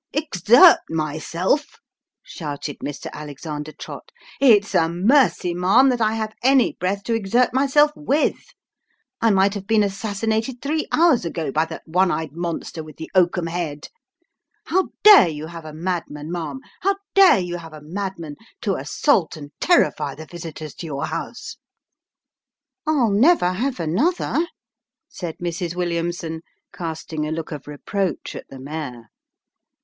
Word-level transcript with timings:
"Exert 0.13 0.79
myself!" 0.89 1.75
shouted 2.23 2.79
Mr. 2.79 3.11
Alexander 3.13 3.71
Trott, 3.71 4.11
"it's 4.39 4.73
a 4.73 4.89
mercy, 4.89 5.53
ma'am, 5.53 5.89
that 5.89 6.01
I 6.01 6.13
have 6.13 6.33
any 6.41 6.73
breath 6.79 7.03
to 7.03 7.13
exert 7.13 7.53
myself 7.53 7.91
with! 7.95 8.47
I 9.21 9.29
might 9.29 9.53
have 9.53 9.67
been 9.67 9.83
assassinated 9.83 10.59
three 10.59 10.87
hours 10.91 11.23
ago 11.23 11.51
by 11.51 11.65
that 11.65 11.83
one 11.85 12.09
eyed 12.09 12.31
monster 12.31 12.83
with 12.83 12.97
the 12.97 13.11
oakum 13.13 13.45
head. 13.45 13.89
How 14.65 14.89
dare 15.03 15.27
you 15.27 15.45
have 15.45 15.65
a 15.65 15.71
madman, 15.71 16.31
ma'am 16.31 16.61
how 16.79 16.95
dare 17.13 17.37
you 17.37 17.57
have 17.57 17.73
a 17.73 17.79
madman, 17.83 18.37
to 18.61 18.77
assault 18.77 19.37
and 19.37 19.51
terrify 19.59 20.15
the 20.15 20.25
visitors 20.25 20.73
to 20.77 20.87
your 20.87 21.05
house?"" 21.05 21.57
I'll 22.87 23.11
never 23.11 23.53
have 23.53 23.79
another," 23.79 24.47
said 25.07 25.37
Mrs. 25.37 25.75
Williamson, 25.75 26.41
casting 26.73 27.27
a 27.27 27.31
look 27.31 27.51
of 27.51 27.67
reproach 27.67 28.35
at 28.35 28.47
the 28.49 28.57
mayor. 28.57 29.03